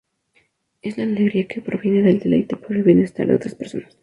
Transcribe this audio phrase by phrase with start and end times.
[0.81, 3.99] Es la alegría que proviene del deleite por el bienestar de otras personas.